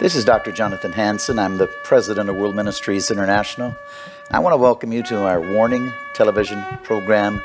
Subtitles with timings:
[0.00, 0.52] This is Dr.
[0.52, 1.40] Jonathan Hanson.
[1.40, 3.74] I'm the president of World Ministries International.
[4.30, 7.42] I want to welcome you to our Warning television program.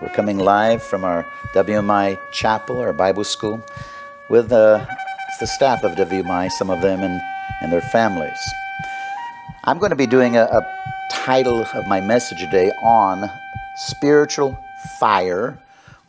[0.00, 3.64] We're coming live from our WMI chapel, our Bible school,
[4.28, 4.84] with uh,
[5.38, 7.22] the staff of WMI, some of them, and,
[7.60, 8.40] and their families.
[9.62, 13.30] I'm going to be doing a, a title of my message today on
[13.76, 14.58] spiritual
[14.98, 15.56] fire,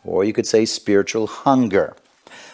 [0.04, 1.96] or you could say spiritual hunger.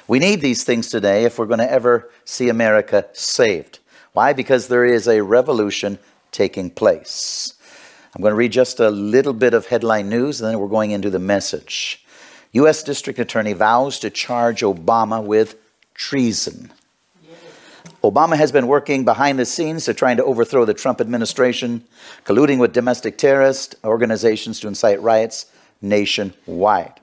[0.09, 3.77] We need these things today if we're going to ever see America saved.
[4.13, 4.33] Why?
[4.33, 5.99] Because there is a revolution
[6.31, 7.53] taking place.
[8.15, 10.89] I'm going to read just a little bit of headline news, and then we're going
[10.89, 12.03] into the message.
[12.53, 12.81] U.S.
[12.81, 15.57] District Attorney vows to charge Obama with
[15.93, 16.73] treason.
[18.03, 21.83] Obama has been working behind the scenes to trying to overthrow the Trump administration,
[22.25, 25.45] colluding with domestic terrorist organizations to incite riots
[25.83, 26.99] nationwide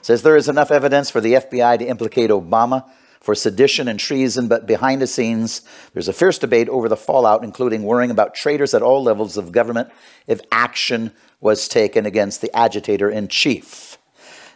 [0.00, 2.88] says there is enough evidence for the FBI to implicate Obama
[3.20, 7.44] for sedition and treason, but behind the scenes, there's a fierce debate over the fallout,
[7.44, 9.88] including worrying about traitors at all levels of government
[10.26, 13.96] if action was taken against the agitator in chief.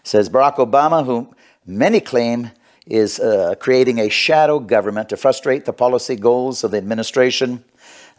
[0.03, 1.35] Says Barack Obama, who
[1.65, 2.51] many claim
[2.87, 7.65] is uh, creating a shadow government to frustrate the policy goals of the administration.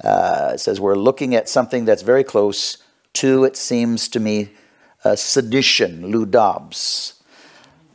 [0.04, 2.78] Uh, says we're looking at something that's very close
[3.14, 4.50] to, it seems to me,
[5.08, 7.24] uh, sedition, Lou Dobbs.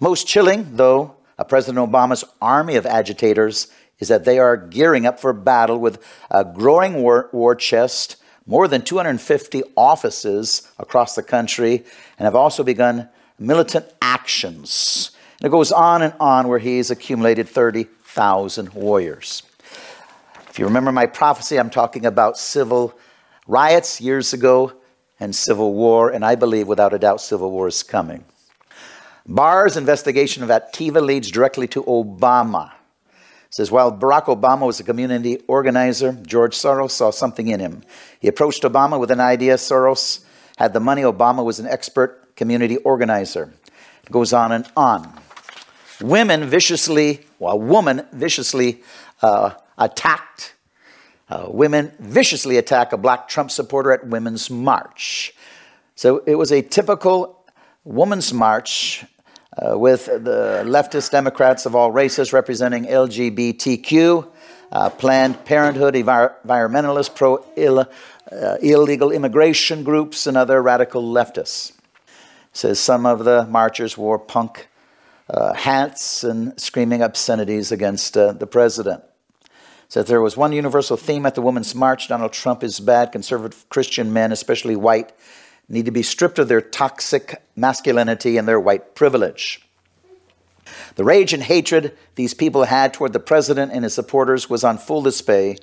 [0.01, 3.69] Most chilling, though, of President Obama's army of agitators
[3.99, 8.67] is that they are gearing up for battle with a growing war, war chest, more
[8.67, 11.85] than 250 offices across the country,
[12.19, 15.13] and have also begun militant actions.
[15.39, 19.43] And it goes on and on where he's accumulated 30,000 warriors.
[20.49, 22.99] If you remember my prophecy, I'm talking about civil
[23.47, 24.73] riots years ago
[25.23, 28.25] and civil war, and I believe without a doubt civil war is coming.
[29.25, 32.73] Barr's investigation of Antifa leads directly to Obama.
[33.47, 37.85] It says while Barack Obama was a community organizer, George Soros saw something in him.
[38.19, 39.55] He approached Obama with an idea.
[39.55, 40.25] Soros
[40.57, 41.03] had the money.
[41.03, 43.53] Obama was an expert community organizer.
[44.03, 45.21] It goes on and on.
[46.01, 48.83] Women viciously, well, a woman viciously
[49.23, 50.55] uh, attacked
[51.33, 55.33] uh, women viciously attack a black Trump supporter at Women's March.
[55.95, 57.43] So it was a typical
[57.85, 59.07] women's march
[59.57, 64.29] uh, with the leftist Democrats of all races representing LGBTQ,
[64.73, 71.73] uh, Planned Parenthood, environmentalists, pro uh, illegal immigration groups, and other radical leftists.
[72.53, 74.69] Says some of the marchers wore punk
[75.31, 79.03] uh, hats and screaming obscenities against the president
[79.93, 83.13] says there was one universal theme at the Women's March Donald Trump is bad.
[83.13, 85.13] Conservative Christian men, especially white,
[85.69, 89.61] need to be stripped of their toxic masculinity and their white privilege.
[90.95, 94.79] The rage and hatred these people had toward the president and his supporters was on
[94.79, 95.59] full display,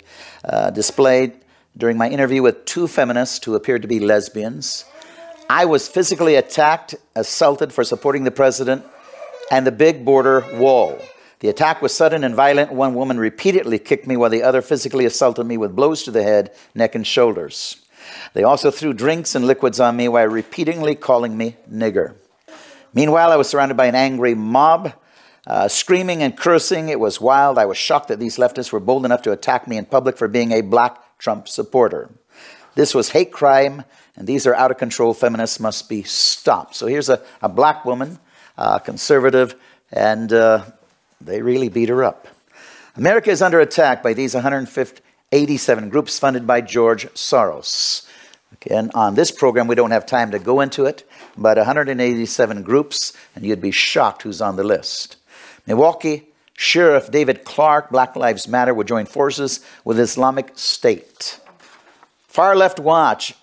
[0.45, 1.34] uh, displayed
[1.75, 4.85] during my interview with two feminists who appeared to be lesbians.
[5.50, 8.85] I was physically attacked, assaulted for supporting the president
[9.50, 11.00] and the big border wall.
[11.39, 12.73] The attack was sudden and violent.
[12.73, 16.23] One woman repeatedly kicked me while the other physically assaulted me with blows to the
[16.23, 17.77] head, neck, and shoulders.
[18.33, 22.16] They also threw drinks and liquids on me while repeatedly calling me nigger.
[22.94, 24.94] Meanwhile, I was surrounded by an angry mob,
[25.47, 26.89] uh, screaming and cursing.
[26.89, 27.57] It was wild.
[27.57, 30.27] I was shocked that these leftists were bold enough to attack me in public for
[30.27, 32.09] being a black Trump supporter.
[32.75, 33.83] This was hate crime,
[34.16, 36.75] and these are out of control feminists must be stopped.
[36.75, 38.19] So here's a, a black woman,
[38.57, 39.56] uh, conservative,
[39.91, 40.66] and uh,
[41.22, 42.28] they really beat her up.
[42.96, 48.06] America is under attack by these 187 groups funded by George Soros.
[48.53, 53.13] Again, on this program, we don't have time to go into it, but 187 groups,
[53.35, 55.18] and you'd be shocked who's on the list.
[55.66, 61.40] Milwaukee Sheriff David Clarke, Black Lives Matter, would join forces with Islamic State.
[62.28, 63.34] Far Left Watch,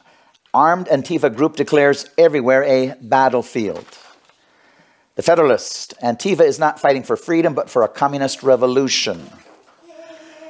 [0.52, 3.86] armed Antifa group declares everywhere a battlefield.
[5.16, 9.30] The Federalist Antifa is not fighting for freedom, but for a communist revolution.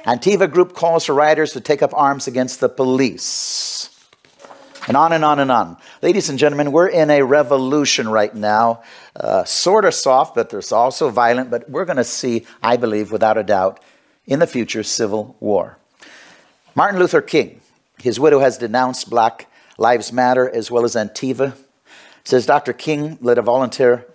[0.03, 3.89] Antifa group calls for rioters to take up arms against the police.
[4.85, 5.77] And on and on and on.
[6.01, 8.83] Ladies and gentlemen, we're in a revolution right now.
[9.15, 11.49] Uh, sort of soft, but there's also violent.
[11.49, 13.81] But we're going to see, I believe, without a doubt,
[14.25, 15.77] in the future, civil war.
[16.75, 17.61] Martin Luther King,
[18.01, 21.55] his widow has denounced Black Lives Matter as well as Antifa.
[22.25, 22.73] Says Dr.
[22.73, 24.05] King led a volunteer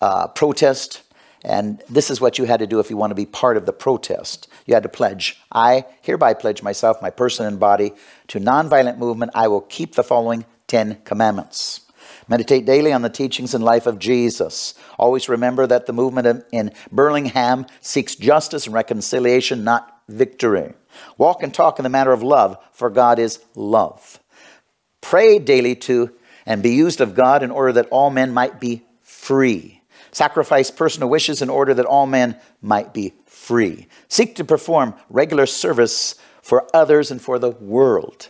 [0.00, 1.02] uh, protest.
[1.42, 3.64] And this is what you had to do if you want to be part of
[3.66, 4.48] the protest.
[4.66, 5.40] You had to pledge.
[5.50, 7.92] I hereby pledge myself, my person and body,
[8.28, 9.32] to nonviolent movement.
[9.34, 11.80] I will keep the following Ten Commandments.
[12.28, 14.74] Meditate daily on the teachings and life of Jesus.
[14.98, 20.74] Always remember that the movement in Birmingham seeks justice and reconciliation, not victory.
[21.18, 24.20] Walk and talk in the manner of love, for God is love.
[25.00, 26.12] Pray daily to
[26.46, 29.79] and be used of God in order that all men might be free.
[30.12, 33.86] Sacrifice personal wishes in order that all men might be free.
[34.08, 38.28] Seek to perform regular service for others and for the world.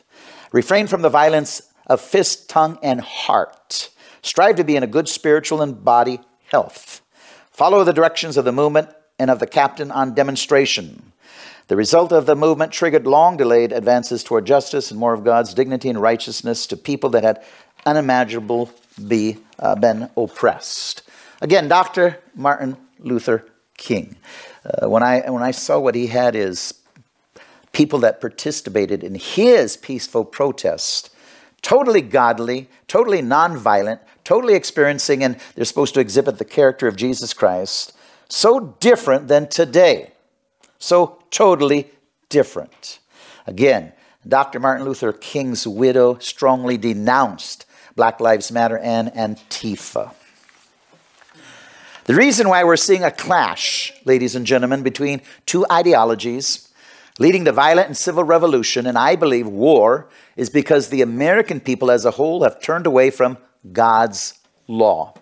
[0.52, 3.90] Refrain from the violence of fist, tongue, and heart.
[4.22, 7.00] Strive to be in a good spiritual and body health.
[7.50, 8.88] Follow the directions of the movement
[9.18, 11.12] and of the captain on demonstration.
[11.68, 15.54] The result of the movement triggered long delayed advances toward justice and more of God's
[15.54, 17.44] dignity and righteousness to people that had
[17.86, 18.70] unimaginable
[19.06, 21.02] be, uh, been oppressed.
[21.40, 22.18] Again, Dr.
[22.34, 23.46] Martin Luther
[23.78, 24.16] King.
[24.64, 26.74] Uh, when, I, when I saw what he had is
[27.72, 31.10] people that participated in his peaceful protest,
[31.62, 37.32] totally godly, totally nonviolent, totally experiencing, and they're supposed to exhibit the character of Jesus
[37.32, 37.92] Christ,
[38.28, 40.12] so different than today.
[40.78, 41.90] So totally
[42.28, 42.98] different.
[43.46, 43.92] Again,
[44.28, 44.60] Dr.
[44.60, 47.64] Martin Luther King's widow strongly denounced
[47.96, 50.12] Black Lives Matter and Antifa.
[52.10, 56.68] The reason why we're seeing a clash, ladies and gentlemen, between two ideologies
[57.20, 61.88] leading to violent and civil revolution, and I believe war, is because the American people
[61.88, 63.38] as a whole have turned away from
[63.70, 65.14] God's law.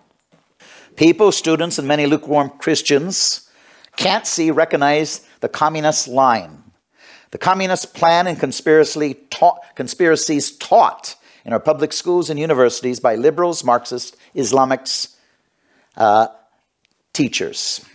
[0.95, 3.47] People, students, and many lukewarm Christians
[3.95, 6.63] can't see, recognize the communist line.
[7.29, 9.15] The communist plan and conspiracies
[10.57, 11.15] taught
[11.45, 15.17] in our public schools and universities by liberals, Marxists, Islamics,
[15.95, 16.29] uh,
[17.13, 17.85] teachers.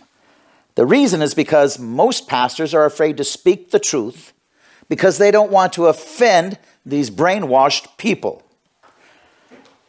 [0.75, 4.33] The reason is because most pastors are afraid to speak the truth
[4.89, 8.43] because they don't want to offend these brainwashed people.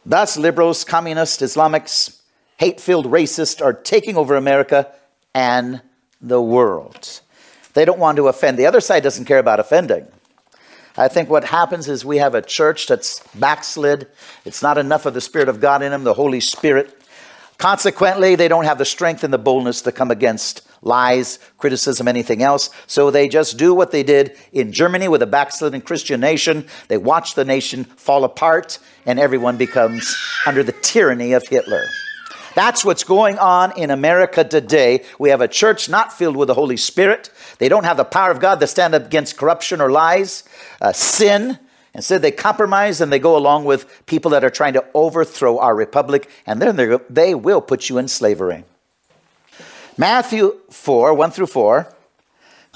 [0.05, 2.21] Thus, liberals, communists, Islamics,
[2.57, 4.91] hate filled racists are taking over America
[5.35, 5.81] and
[6.21, 7.19] the world.
[7.73, 8.57] They don't want to offend.
[8.57, 10.07] The other side doesn't care about offending.
[10.97, 14.07] I think what happens is we have a church that's backslid.
[14.45, 16.96] It's not enough of the Spirit of God in them, the Holy Spirit.
[17.57, 22.43] Consequently, they don't have the strength and the boldness to come against lies, criticism, anything
[22.43, 22.69] else.
[22.85, 26.67] So they just do what they did in Germany with a backslidden Christian nation.
[26.87, 30.15] They watch the nation fall apart, and everyone becomes
[30.45, 31.83] under the tyranny of Hitler.
[32.53, 35.03] That's what's going on in America today.
[35.19, 37.29] We have a church not filled with the Holy Spirit.
[37.59, 40.43] They don't have the power of God to stand up against corruption or lies,
[40.81, 41.59] uh, sin.
[41.97, 45.75] Instead, they compromise and they go along with people that are trying to overthrow our
[45.75, 48.63] republic, and then they will put you in slavery.
[49.97, 51.91] Matthew 4 1 through 4.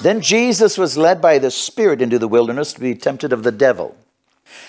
[0.01, 3.51] Then Jesus was led by the Spirit into the wilderness to be tempted of the
[3.51, 3.95] devil.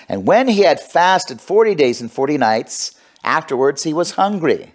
[0.07, 4.73] And when he had fasted 40 days and 40 nights, afterwards he was hungry.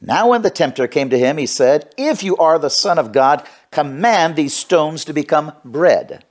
[0.00, 3.12] Now, when the tempter came to him, he said, If you are the Son of
[3.12, 6.24] God, command these stones to become bread.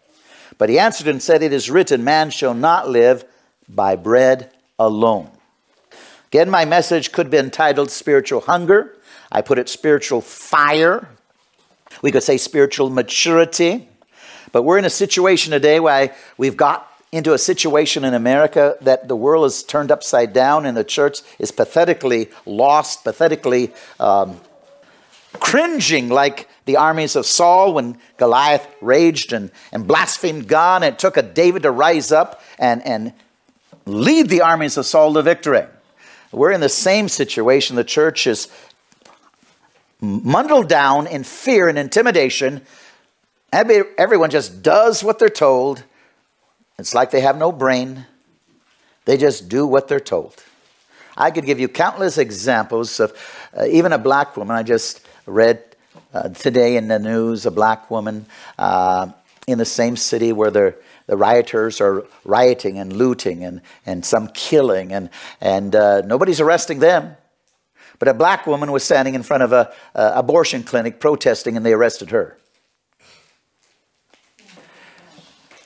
[0.59, 3.25] But he answered and said, It is written, Man shall not live
[3.67, 5.31] by bread alone.
[6.27, 8.95] Again, my message could be entitled Spiritual Hunger.
[9.31, 11.09] I put it spiritual fire.
[12.03, 13.87] We could say spiritual maturity.
[14.51, 19.07] But we're in a situation today where we've got into a situation in America that
[19.07, 24.39] the world is turned upside down and the church is pathetically lost, pathetically um,
[25.33, 30.83] cringing like the armies of Saul when Goliath raged and, and blasphemed God.
[30.83, 33.11] And it took a David to rise up and, and
[33.87, 35.63] lead the armies of Saul to victory.
[36.31, 37.75] We're in the same situation.
[37.75, 38.49] The church is
[39.99, 42.61] muddled down in fear and intimidation.
[43.51, 45.83] Everyone just does what they're told
[46.77, 48.05] it's like they have no brain,
[49.03, 50.41] they just do what they're told.
[51.17, 53.11] I could give you countless examples of
[53.57, 54.55] uh, even a black woman.
[54.55, 55.68] I just read
[56.13, 58.25] uh, today in the news a black woman
[58.57, 59.11] uh,
[59.47, 60.75] in the same city where the
[61.07, 65.09] rioters are rioting and looting and, and some killing, and,
[65.41, 67.15] and uh, nobody's arresting them.
[67.97, 71.65] But a black woman was standing in front of a, a abortion clinic protesting, and
[71.65, 72.37] they arrested her.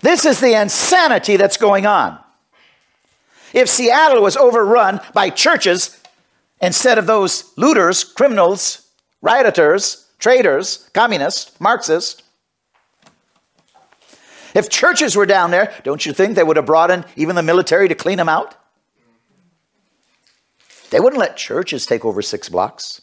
[0.01, 2.19] This is the insanity that's going on.
[3.53, 6.01] If Seattle was overrun by churches
[6.61, 8.89] instead of those looters, criminals,
[9.21, 12.23] rioters, traitors, communists, Marxists,
[14.55, 17.43] if churches were down there, don't you think they would have brought in even the
[17.43, 18.55] military to clean them out?
[20.91, 23.01] They wouldn't let churches take over six blocks.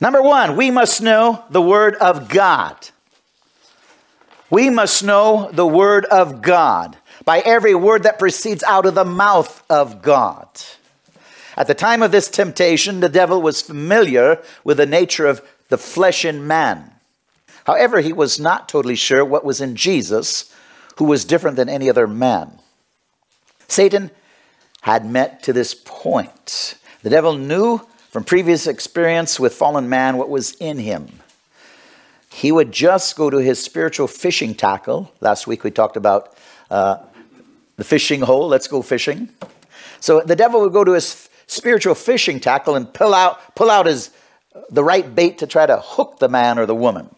[0.00, 2.88] Number one, we must know the Word of God.
[4.50, 9.04] We must know the Word of God by every word that proceeds out of the
[9.04, 10.48] mouth of God.
[11.56, 15.78] At the time of this temptation, the devil was familiar with the nature of the
[15.78, 16.92] flesh in man.
[17.64, 20.52] However, he was not totally sure what was in Jesus,
[20.96, 22.58] who was different than any other man.
[23.68, 24.10] Satan
[24.82, 26.74] had met to this point.
[27.02, 27.80] The devil knew
[28.10, 31.08] from previous experience with fallen man what was in him.
[32.28, 35.12] He would just go to his spiritual fishing tackle.
[35.20, 36.34] Last week we talked about
[36.70, 36.98] uh,
[37.76, 38.48] the fishing hole.
[38.48, 39.28] Let's go fishing.
[40.00, 43.86] So the devil would go to his spiritual fishing tackle and pull out, pull out
[43.86, 44.10] his,
[44.70, 47.14] the right bait to try to hook the man or the woman.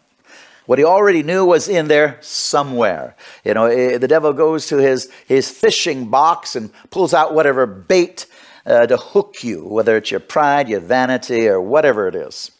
[0.66, 3.16] What he already knew was in there somewhere.
[3.44, 7.66] You know, eh, the devil goes to his, his fishing box and pulls out whatever
[7.66, 8.26] bait
[8.66, 12.50] uh, to hook you, whether it's your pride, your vanity, or whatever it is.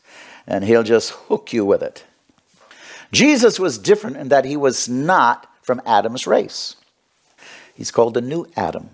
[0.47, 2.04] And he'll just hook you with it.
[3.11, 6.76] Jesus was different in that he was not from Adam's race.
[7.75, 8.90] He's called the new Adam.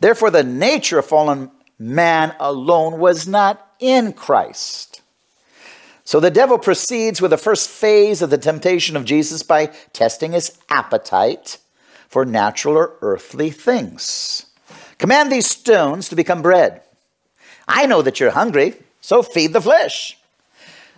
[0.00, 5.02] Therefore, the nature of fallen man alone was not in Christ.
[6.04, 10.32] So the devil proceeds with the first phase of the temptation of Jesus by testing
[10.32, 11.58] his appetite
[12.08, 14.46] for natural or earthly things.
[14.98, 16.82] Command these stones to become bread.
[17.66, 20.16] I know that you're hungry, so feed the flesh.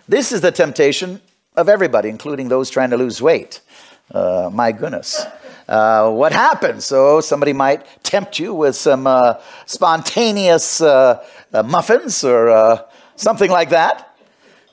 [0.07, 1.21] This is the temptation
[1.55, 3.61] of everybody, including those trying to lose weight.
[4.11, 5.25] Uh, my goodness.
[5.69, 6.83] Uh, what happens?
[6.83, 9.35] So somebody might tempt you with some uh,
[9.67, 11.23] spontaneous uh,
[11.53, 12.81] uh, muffins or uh,
[13.15, 14.17] something like that.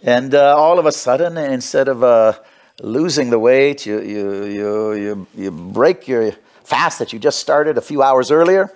[0.03, 2.41] And all of a sudden, instead of
[2.81, 6.33] losing the weight, you, you, you, you, you break your
[6.65, 8.73] fast that you just started a few hours earlier.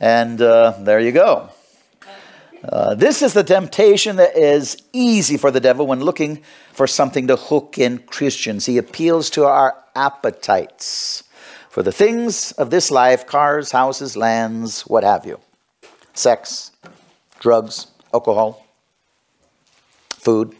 [0.00, 1.50] And there you go.
[2.64, 7.26] Uh, this is the temptation that is easy for the devil when looking for something
[7.26, 8.64] to hook in Christians.
[8.64, 11.24] He appeals to our appetites
[11.78, 15.38] for the things of this life cars, houses, lands, what have you.
[16.12, 16.72] Sex,
[17.38, 18.66] drugs, alcohol,
[20.10, 20.56] food.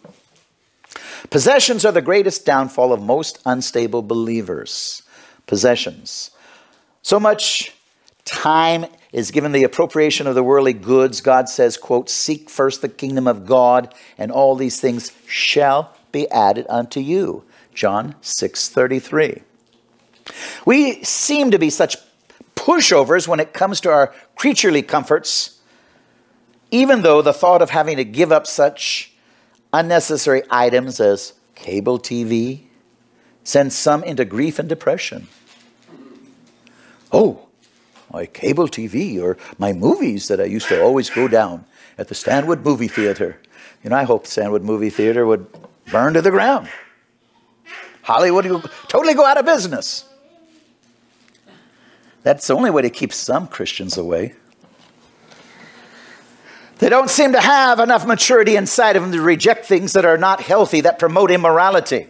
[1.29, 5.03] Possessions are the greatest downfall of most unstable believers.
[5.49, 6.31] Possessions.
[7.03, 7.75] So much
[8.25, 11.21] time is given the appropriation of the worldly goods.
[11.21, 16.31] God says, quote, Seek first the kingdom of God, and all these things shall be
[16.31, 17.43] added unto you.
[17.75, 19.43] John 6 33.
[20.65, 21.97] We seem to be such
[22.55, 25.61] pushovers when it comes to our creaturely comforts,
[26.71, 29.13] even though the thought of having to give up such
[29.73, 32.63] unnecessary items as cable TV
[33.45, 35.29] sends some into grief and depression.
[37.11, 37.49] Oh,
[38.13, 41.65] my cable TV or my movies that I used to always go down
[41.97, 43.41] at the Stanwood Movie Theater.
[43.83, 45.47] You know, I hope Stanwood Movie Theater would
[45.91, 46.69] burn to the ground.
[48.03, 50.05] Hollywood would totally go out of business.
[52.23, 54.35] That's the only way to keep some Christians away.
[56.79, 60.19] They don't seem to have enough maturity inside of them to reject things that are
[60.19, 62.07] not healthy, that promote immorality.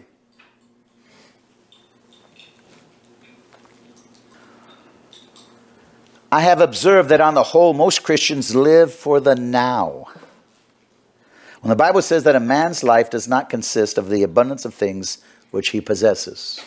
[6.30, 10.08] I have observed that on the whole, most Christians live for the now.
[11.62, 14.74] When the Bible says that a man's life does not consist of the abundance of
[14.74, 15.18] things
[15.50, 16.62] which he possesses,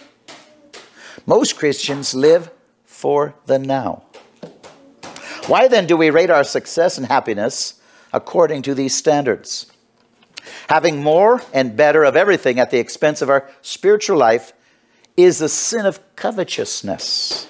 [1.28, 2.50] most Christians live
[3.02, 4.04] for the now.
[5.48, 7.82] Why then do we rate our success and happiness
[8.14, 9.66] according to these standards?
[10.70, 14.54] Having more and better of everything at the expense of our spiritual life
[15.18, 17.48] is a sin of covetousness.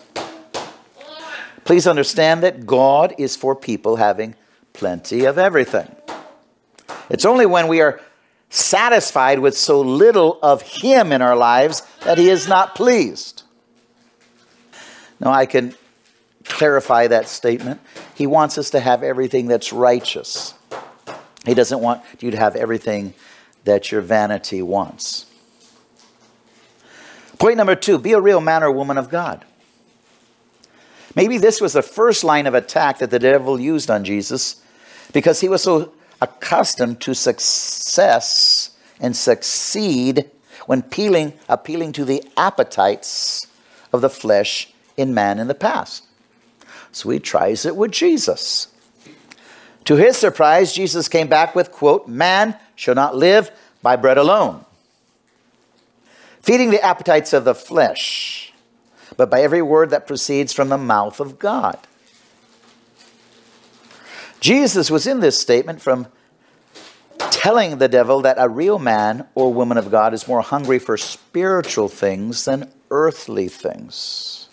[1.65, 4.36] Please understand that God is for people having
[4.72, 5.93] plenty of everything.
[7.10, 8.00] It's only when we are
[8.50, 13.40] satisfied with so little of Him in our lives that He is not pleased.
[15.21, 15.75] Now, I can
[16.45, 17.79] clarify that statement.
[18.15, 20.55] He wants us to have everything that's righteous.
[21.45, 23.13] He doesn't want you to have everything
[23.63, 25.27] that your vanity wants.
[27.37, 29.45] Point number two be a real man or woman of God.
[31.15, 34.63] Maybe this was the first line of attack that the devil used on Jesus
[35.13, 40.31] because he was so accustomed to success and succeed
[40.65, 43.45] when appealing, appealing to the appetites
[43.91, 44.71] of the flesh
[45.01, 46.05] in man in the past.
[46.91, 48.67] So he tries it with Jesus.
[49.86, 54.63] To his surprise, Jesus came back with, quote, Man shall not live by bread alone,
[56.41, 58.53] feeding the appetites of the flesh,
[59.17, 61.77] but by every word that proceeds from the mouth of God.
[64.39, 66.08] Jesus was in this statement from
[67.29, 70.98] telling the devil that a real man or woman of God is more hungry for
[70.98, 74.48] spiritual things than earthly things.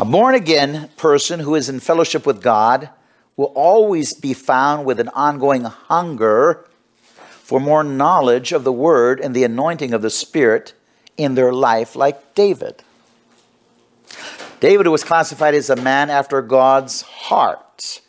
[0.00, 2.88] A born again person who is in fellowship with God
[3.36, 6.64] will always be found with an ongoing hunger
[7.18, 10.72] for more knowledge of the Word and the anointing of the Spirit
[11.18, 12.82] in their life, like David.
[14.58, 18.00] David was classified as a man after God's heart.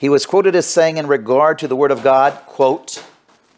[0.00, 3.04] He was quoted as saying, in regard to the Word of God, quote,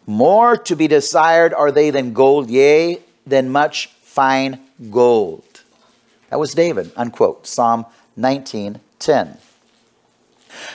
[0.04, 5.47] More to be desired are they than gold, yea, than much fine gold.
[6.30, 7.46] That was David, unquote.
[7.46, 7.86] Psalm
[8.18, 9.38] 19:10.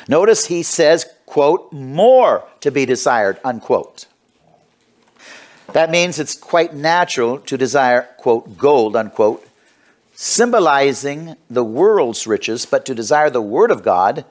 [0.07, 4.05] Notice he says, quote, more to be desired, unquote.
[5.73, 9.47] That means it's quite natural to desire, quote, gold, unquote,
[10.13, 14.25] symbolizing the world's riches, but to desire the Word of God,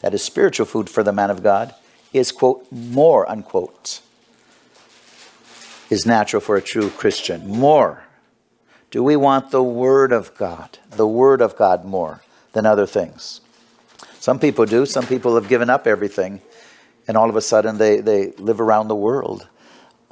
[0.00, 1.74] that is spiritual food for the man of God,
[2.12, 4.00] is, quote, more, unquote,
[5.90, 7.46] is natural for a true Christian.
[7.46, 8.03] More.
[8.94, 12.22] Do we want the Word of God, the Word of God more
[12.52, 13.40] than other things?
[14.20, 14.86] Some people do.
[14.86, 16.40] Some people have given up everything,
[17.08, 19.48] and all of a sudden they, they live around the world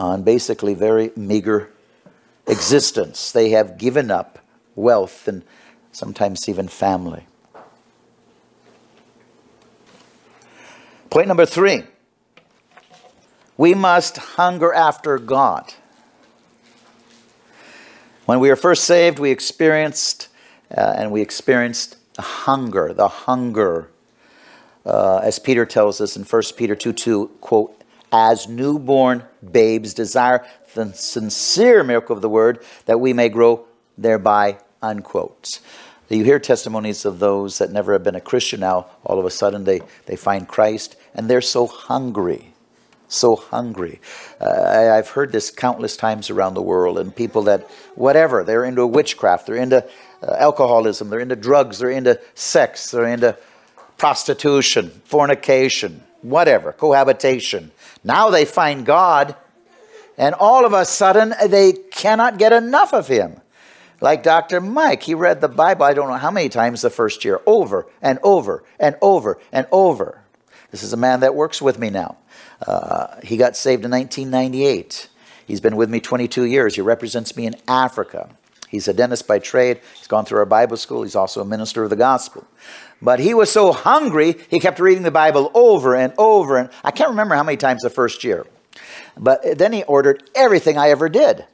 [0.01, 1.71] on basically very meager
[2.49, 3.31] existence.
[3.31, 4.41] They have given up
[4.75, 5.45] wealth and
[5.93, 7.25] sometimes even family.
[11.09, 11.85] Point number three
[13.57, 15.73] we must hunger after God.
[18.27, 20.29] When we were first saved, we experienced,
[20.71, 23.91] uh, and we experienced hunger, the hunger,
[24.87, 30.47] uh, as Peter tells us in 1 Peter 2 2, quote, as newborn babes desire
[30.75, 33.65] the sincere miracle of the word that we may grow
[33.99, 35.61] thereby, unquote.
[36.09, 39.31] You hear testimonies of those that never have been a Christian now, all of a
[39.31, 42.52] sudden they, they find Christ and they're so hungry
[43.13, 44.01] so hungry.
[44.41, 47.63] Uh, I, have heard this countless times around the world, and people that,
[47.95, 49.85] whatever, they're into witchcraft, they're into
[50.23, 53.37] uh, alcoholism, they're into drugs, they're into sex, they're into
[53.99, 57.71] prostitution, fornication, whatever, cohabitation.
[58.03, 59.37] Now they find God,
[60.17, 63.41] and all of a sudden they cannot get enough of Him.
[64.01, 64.61] Like Dr.
[64.61, 67.87] Mike, he read the Bible, I don't know how many times the first year, over
[68.01, 70.23] and over and over and over.
[70.73, 72.17] This is a man that works with me now.
[72.67, 75.09] Uh, he got saved in 1998.
[75.47, 76.75] He's been with me 22 years.
[76.75, 78.31] He represents me in Africa.
[78.69, 79.81] He's a dentist by trade.
[79.99, 81.03] He's gone through our Bible school.
[81.03, 82.47] He's also a minister of the gospel.
[83.03, 86.57] But he was so hungry, he kept reading the Bible over and over.
[86.57, 88.47] And I can't remember how many times the first year.
[89.19, 91.45] But then he ordered everything I ever did.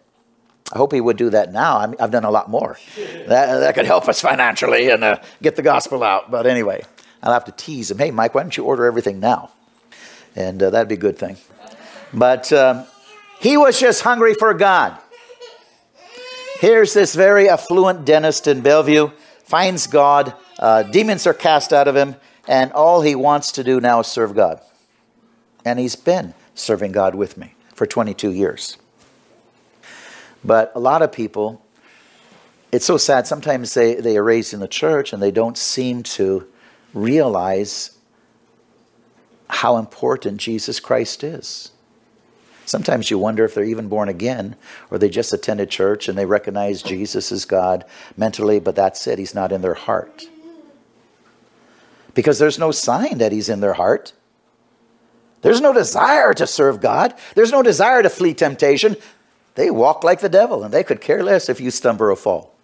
[0.73, 1.79] I hope he would do that now.
[1.79, 2.79] i have done a lot more.
[3.27, 6.31] That, that could help us financially and uh, get the gospel out.
[6.31, 6.83] But anyway,
[7.23, 7.99] I'll have to tease him.
[7.99, 9.51] Hey, Mike, why don't you order everything now?
[10.39, 11.37] And uh, that'd be a good thing.
[12.15, 12.87] But um,
[13.41, 14.97] he was just hungry for God.
[16.61, 19.11] Here's this very affluent dentist in Bellevue,
[19.45, 23.81] finds God, uh, demons are cast out of him, and all he wants to do
[23.81, 24.61] now is serve God.
[25.65, 28.77] And he's been serving God with me for 22 years.
[30.45, 31.65] But a lot of people,
[32.73, 36.03] it's so sad, sometimes they, they are raised in the church and they don't seem
[36.05, 36.47] to
[36.95, 37.98] realize
[39.49, 41.73] how important Jesus Christ is.
[42.69, 44.55] Sometimes you wonder if they're even born again
[44.91, 47.85] or they just attended church and they recognize Jesus as God
[48.15, 49.19] mentally, but that's it.
[49.19, 50.29] He's not in their heart.
[52.13, 54.13] Because there's no sign that He's in their heart.
[55.41, 58.97] There's no desire to serve God, there's no desire to flee temptation.
[59.55, 62.55] They walk like the devil and they could care less if you stumble or fall.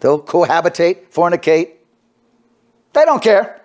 [0.00, 1.72] They'll cohabitate, fornicate,
[2.94, 3.60] they don't care.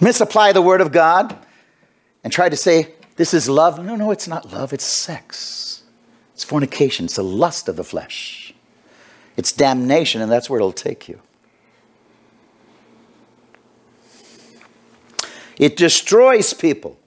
[0.00, 1.36] Misapply the word of God
[2.22, 3.82] and try to say, this is love.
[3.82, 5.82] No, no, it's not love, it's sex.
[6.34, 8.54] It's fornication, it's the lust of the flesh.
[9.38, 11.20] It's damnation, and that's where it'll take you.
[15.58, 16.98] It destroys people.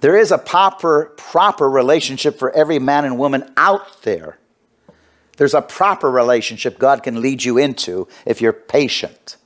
[0.00, 4.39] There is a proper, proper relationship for every man and woman out there
[5.40, 9.38] there's a proper relationship God can lead you into if you're patient.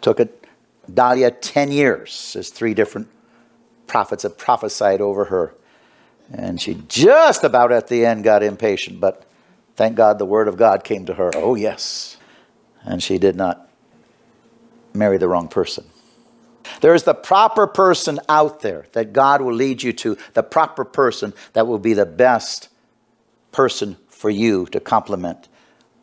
[0.00, 0.46] Took it
[0.92, 3.08] Dahlia 10 years as three different
[3.86, 5.54] prophets have prophesied over her.
[6.32, 9.26] And she just about at the end got impatient, but
[9.76, 11.30] thank God the word of God came to her.
[11.34, 12.16] Oh, yes.
[12.84, 13.68] And she did not
[14.94, 15.84] marry the wrong person.
[16.80, 20.86] There is the proper person out there that God will lead you to, the proper
[20.86, 22.70] person that will be the best
[23.58, 25.48] person for you to complement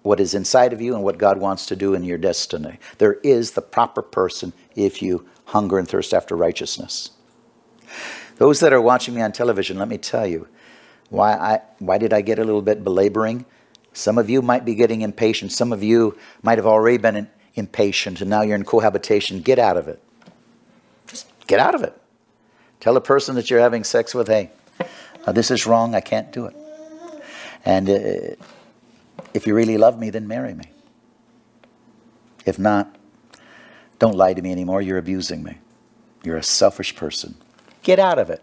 [0.04, 2.80] what is inside of you and what God wants to do in your destiny.
[2.98, 7.12] There is the proper person if you hunger and thirst after righteousness.
[8.40, 10.50] Those that are watching me on television, let me tell you
[11.10, 13.46] why I why did I get a little bit belaboring?
[13.94, 15.54] Some of you might be getting impatient.
[15.54, 19.78] Some of you might have already been impatient and now you're in cohabitation, get out
[19.78, 20.04] of it.
[21.08, 21.96] Just get out of it.
[22.82, 24.52] Tell the person that you're having sex with, hey,
[25.26, 26.56] uh, this is wrong, I can't do it.
[27.66, 28.36] And uh,
[29.34, 30.66] if you really love me, then marry me.
[32.46, 32.96] If not,
[33.98, 35.58] don't lie to me anymore, you're abusing me.
[36.24, 37.36] You're a selfish person.
[37.82, 38.42] Get out of it.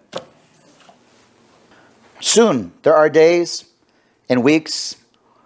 [2.20, 3.64] Soon, there are days
[4.28, 4.96] and weeks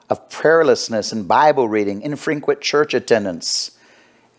[0.09, 3.77] of prayerlessness and Bible reading, infrequent church attendance,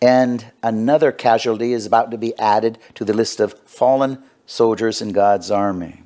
[0.02, 5.12] and another casualty is about to be added to the list of fallen soldiers in
[5.12, 6.04] God's army.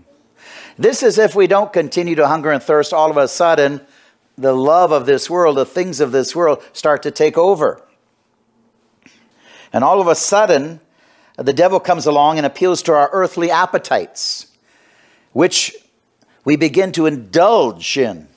[0.81, 3.81] This is if we don't continue to hunger and thirst, all of a sudden,
[4.35, 7.87] the love of this world, the things of this world start to take over.
[9.71, 10.81] And all of a sudden,
[11.37, 14.47] the devil comes along and appeals to our earthly appetites,
[15.33, 15.75] which
[16.45, 18.27] we begin to indulge in,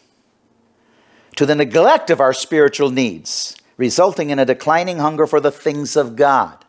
[1.37, 5.97] to the neglect of our spiritual needs, resulting in a declining hunger for the things
[5.97, 6.63] of God.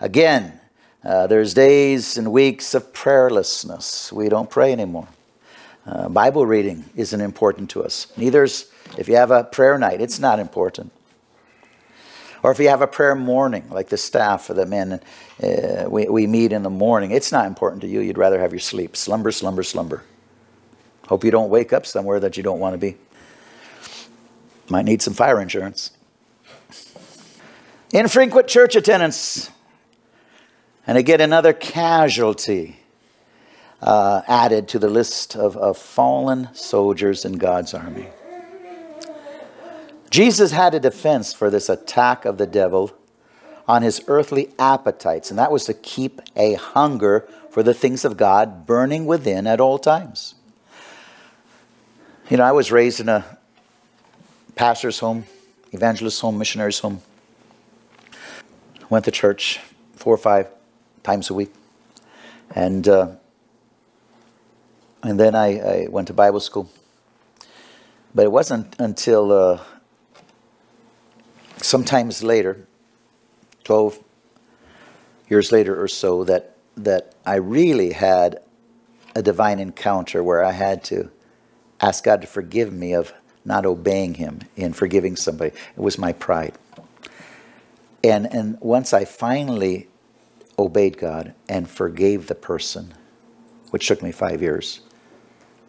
[0.00, 0.58] Again,
[1.06, 4.10] uh, there's days and weeks of prayerlessness.
[4.12, 5.08] We don't pray anymore.
[5.86, 8.12] Uh, Bible reading isn't important to us.
[8.16, 10.92] Neither's if you have a prayer night, it's not important.
[12.42, 15.00] Or if you have a prayer morning, like the staff for the men,
[15.42, 18.00] uh, we, we meet in the morning, it's not important to you.
[18.00, 18.96] You'd rather have your sleep.
[18.96, 20.02] Slumber, slumber, slumber.
[21.08, 22.96] Hope you don't wake up somewhere that you don't want to be.
[24.68, 25.92] Might need some fire insurance.
[27.92, 29.50] Infrequent church attendance.
[30.86, 32.76] And again, another casualty
[33.82, 38.08] uh, added to the list of, of fallen soldiers in God's army.
[40.10, 42.92] Jesus had a defense for this attack of the devil
[43.66, 48.16] on his earthly appetites, and that was to keep a hunger for the things of
[48.16, 50.34] God burning within at all times.
[52.30, 53.24] You know, I was raised in a
[54.54, 55.24] pastor's home,
[55.72, 57.02] evangelist home, missionary's home.
[58.88, 59.60] Went to church
[59.96, 60.48] four or five
[61.06, 61.54] times a week.
[62.52, 63.12] And, uh,
[65.04, 66.68] and then I, I, went to Bible school.
[68.12, 69.60] But it wasn't until uh,
[71.58, 72.66] sometimes later,
[73.62, 74.00] 12
[75.28, 78.40] years later or so, that, that I really had
[79.14, 81.10] a divine encounter where I had to
[81.80, 83.12] ask God to forgive me of
[83.44, 85.52] not obeying Him in forgiving somebody.
[85.76, 86.54] It was my pride.
[88.02, 89.86] And, and once I finally
[90.58, 92.94] obeyed God and forgave the person,
[93.70, 94.80] which took me five years,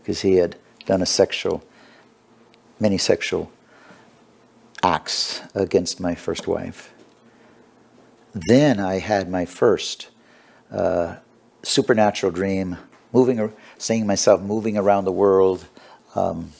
[0.01, 1.63] because he had done a sexual,
[2.79, 3.51] many sexual
[4.83, 6.93] acts against my first wife.
[8.33, 10.09] Then I had my first
[10.71, 11.17] uh,
[11.63, 12.77] supernatural dream,
[13.11, 15.65] moving, seeing myself moving around the world,
[16.15, 16.51] um,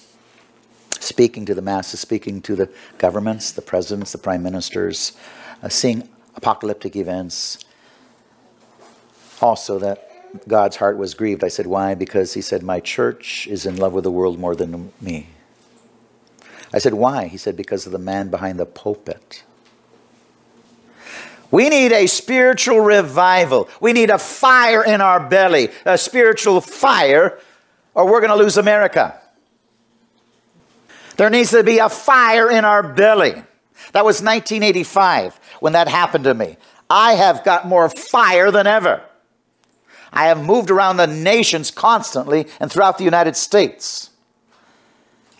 [0.99, 5.15] speaking to the masses, speaking to the governments, the presidents, the prime ministers,
[5.61, 7.63] uh, seeing apocalyptic events.
[9.41, 10.07] Also, that
[10.47, 11.43] God's heart was grieved.
[11.43, 11.95] I said, Why?
[11.95, 15.29] Because he said, My church is in love with the world more than me.
[16.73, 17.27] I said, Why?
[17.27, 19.43] He said, Because of the man behind the pulpit.
[21.49, 23.69] We need a spiritual revival.
[23.79, 27.39] We need a fire in our belly, a spiritual fire,
[27.93, 29.19] or we're going to lose America.
[31.15, 33.43] There needs to be a fire in our belly.
[33.93, 36.57] That was 1985 when that happened to me.
[36.89, 39.01] I have got more fire than ever.
[40.11, 44.09] I have moved around the nations constantly and throughout the United States.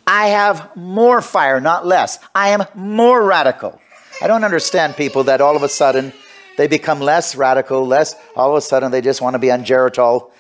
[0.06, 2.20] I have more fire, not less.
[2.34, 3.82] I am more radical.
[4.22, 6.14] I don't understand people that all of a sudden
[6.58, 9.64] they become less radical, less, all of a sudden they just want to be on
[9.66, 10.32] Geritol.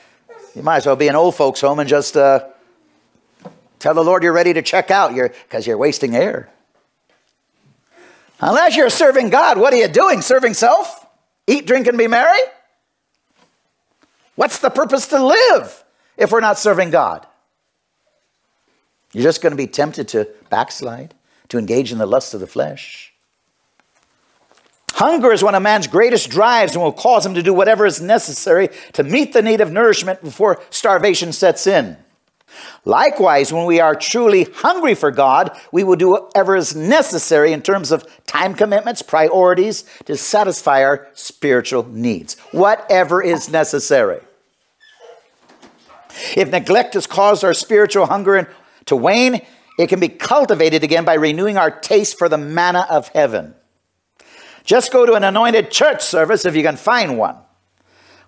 [0.55, 2.45] You might as well be an old folks' home and just uh,
[3.79, 6.49] Tell the Lord you're ready to check out because you're, you're wasting air.
[8.39, 10.21] Unless you're serving God, what are you doing?
[10.21, 11.05] Serving self?
[11.47, 12.39] Eat, drink, and be merry?
[14.38, 15.84] What's the purpose to live
[16.15, 17.26] if we're not serving God?
[19.12, 21.15] You're just going to be tempted to backslide,
[21.50, 23.13] to engage in the lust of the flesh.
[24.93, 28.00] Hunger is one of man's greatest drives and will cause him to do whatever is
[28.00, 31.97] necessary to meet the need of nourishment before starvation sets in.
[32.86, 37.63] Likewise, when we are truly hungry for God, we will do whatever is necessary in
[37.63, 42.38] terms of time commitments, priorities to satisfy our spiritual needs.
[42.52, 44.21] Whatever is necessary.
[46.36, 48.49] If neglect has caused our spiritual hunger
[48.86, 49.41] to wane,
[49.77, 53.53] it can be cultivated again by renewing our taste for the manna of heaven.
[54.63, 57.38] Just go to an anointed church service if you can find one,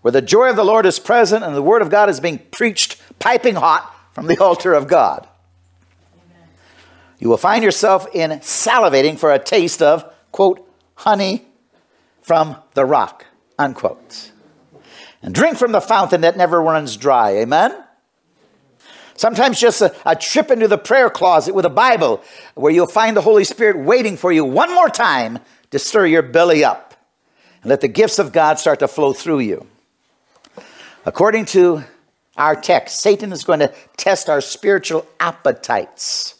[0.01, 2.39] where the joy of the Lord is present and the word of God is being
[2.51, 5.27] preached piping hot from the altar of God.
[7.19, 11.45] You will find yourself in salivating for a taste of, quote, honey
[12.21, 13.25] from the rock,
[13.57, 14.31] unquote.
[15.21, 17.31] And drink from the fountain that never runs dry.
[17.37, 17.75] Amen?
[19.15, 22.23] Sometimes just a, a, trip into the prayer closet with a Bible
[22.55, 25.39] where you'll find the Holy Spirit waiting for you one more time
[25.71, 26.95] to stir your belly up
[27.61, 29.67] and let the gifts of God start to flow through you.
[31.05, 31.83] According to
[32.37, 36.35] our text, Satan is going to test our spiritual appetites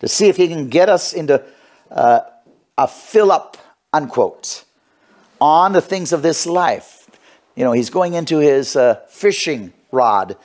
[0.00, 1.44] to see if he can get us into
[1.92, 2.20] uh,
[2.76, 3.56] a fill up,
[3.92, 4.64] unquote,
[5.40, 6.95] on the things of this life.
[7.56, 10.36] You know, he's going into his uh, fishing rod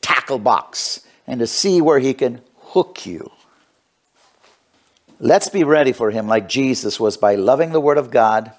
[0.00, 3.32] tackle box and to see where he can hook you.
[5.18, 8.52] Let's be ready for him like Jesus was by loving the Word of God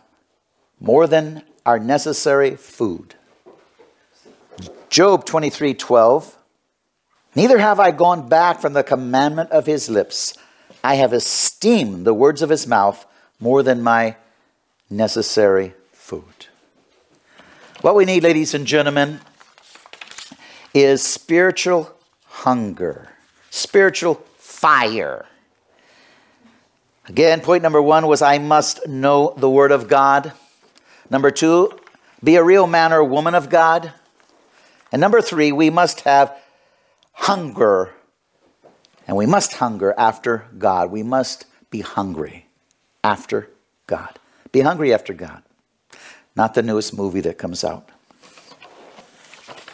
[0.79, 3.13] more than our necessary food.
[4.89, 6.35] Job 23 12.
[7.35, 10.33] Neither have I gone back from the commandment of his lips.
[10.83, 13.05] I have esteemed the words of his mouth
[13.39, 14.15] more than my
[14.89, 15.75] necessary.
[17.81, 19.19] What we need, ladies and gentlemen,
[20.73, 23.09] is spiritual hunger,
[23.51, 25.27] spiritual fire.
[27.07, 30.33] Again, point number one was I must know the Word of God.
[31.11, 31.71] Number two,
[32.23, 33.93] be a real man or woman of God.
[34.91, 36.35] And number three, we must have
[37.11, 37.93] hunger.
[39.07, 40.89] And we must hunger after God.
[40.89, 42.47] We must be hungry
[43.03, 43.51] after
[43.85, 44.17] God.
[44.51, 45.43] Be hungry after God.
[46.37, 47.89] Not the newest movie that comes out.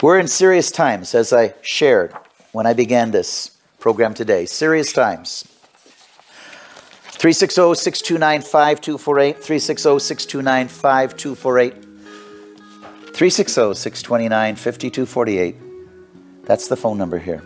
[0.02, 2.14] We're in serious times, as I shared
[2.54, 4.46] when I began this program today.
[4.46, 5.44] Serious times.
[7.04, 9.36] 360 629 5248.
[9.44, 11.74] 360 629 5248.
[13.14, 16.46] 360 629 5248.
[16.46, 17.44] That's the phone number here.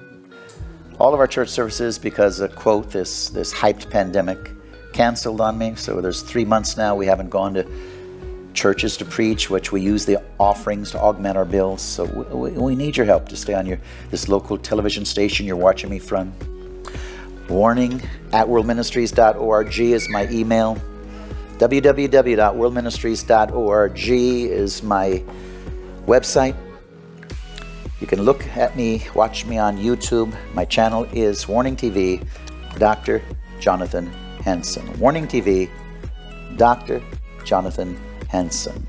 [0.99, 4.51] All of our church services, because of quote, this, this hyped pandemic
[4.93, 5.73] canceled on me.
[5.73, 7.67] So there's three months now we haven't gone to
[8.57, 11.81] churches to preach, which we use the offerings to augment our bills.
[11.81, 15.55] So we, we need your help to stay on your this local television station you're
[15.55, 16.33] watching me from.
[17.47, 18.01] Warning
[18.33, 20.81] at worldministries.org is my email.
[21.59, 25.23] www.worldministries.org is my
[26.05, 26.55] website.
[28.01, 30.35] You can look at me, watch me on YouTube.
[30.53, 32.27] My channel is Warning TV,
[32.77, 33.21] Dr.
[33.59, 34.07] Jonathan
[34.43, 34.99] Henson.
[34.99, 35.69] Warning TV,
[36.57, 37.01] Dr.
[37.43, 37.97] Jonathan
[38.29, 38.85] Henson.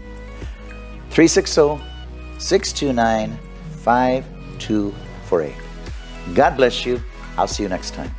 [1.11, 1.81] 360
[2.39, 3.39] 629
[3.71, 5.55] 5248.
[6.35, 7.01] God bless you.
[7.37, 8.11] I'll see you next time.